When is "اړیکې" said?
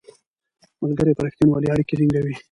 1.71-1.97